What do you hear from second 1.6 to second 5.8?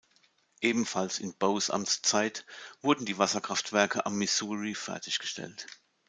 Amtszeit wurden die Wasserkraftwerke am Missouri fertiggestellt.